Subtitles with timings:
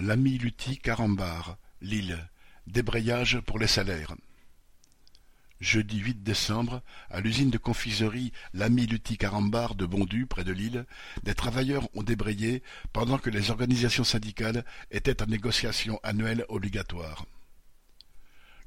[0.00, 2.30] L'ami Lutti Carambar, Lille,
[2.68, 4.14] débrayage pour les salaires.
[5.58, 10.86] Jeudi huit décembre, à l'usine de confiserie L'Ami Lutti Carambar de Bondu, près de Lille,
[11.24, 17.26] des travailleurs ont débrayé pendant que les organisations syndicales étaient en négociation annuelle obligatoire.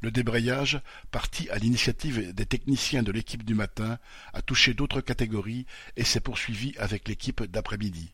[0.02, 4.00] Le débrayage, parti à l'initiative des techniciens de l'équipe du matin,
[4.34, 8.12] a touché d'autres catégories et s'est poursuivi avec l'équipe d'après-midi.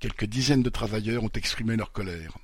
[0.00, 2.38] Quelques dizaines de travailleurs ont exprimé leur colère.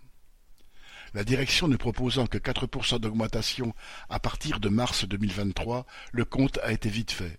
[1.14, 2.67] La direction ne proposant que quatre
[2.99, 3.72] d'augmentation
[4.08, 7.39] à partir de mars 2023, le compte a été vite fait.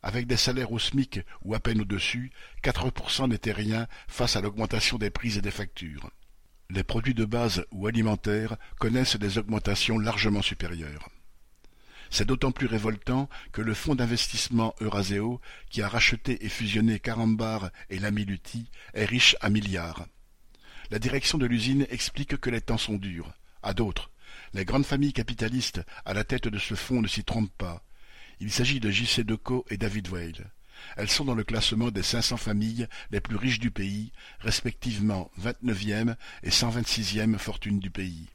[0.00, 2.30] Avec des salaires au SMIC ou à peine au-dessus,
[2.62, 6.10] 4% n'était rien face à l'augmentation des prix et des factures.
[6.70, 11.08] Les produits de base ou alimentaires connaissent des augmentations largement supérieures.
[12.14, 15.40] C'est d'autant plus révoltant que le fonds d'investissement Euraseo,
[15.70, 20.06] qui a racheté et fusionné Carambar et Lamiluti, est riche à milliards.
[20.90, 23.32] La direction de l'usine explique que les temps sont durs.
[23.62, 24.10] À d'autres.
[24.52, 27.82] Les grandes familles capitalistes à la tête de ce fonds ne s'y trompent pas.
[28.40, 29.24] Il s'agit de J.C.
[29.24, 30.52] Decaux et David Weil.
[30.98, 36.16] Elles sont dans le classement des 500 familles les plus riches du pays, respectivement 29e
[36.42, 38.28] et 126e fortune du pays.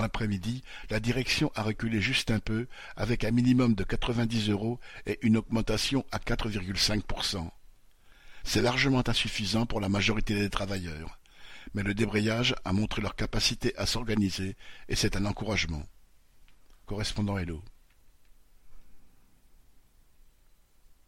[0.00, 2.66] L'après-midi, la direction a reculé juste un peu,
[2.96, 7.48] avec un minimum de 90 euros et une augmentation à 4,5%.
[8.44, 11.18] C'est largement insuffisant pour la majorité des travailleurs.
[11.74, 14.56] Mais le débrayage a montré leur capacité à s'organiser
[14.88, 15.82] et c'est un encouragement.
[16.86, 17.62] Correspondant Hello.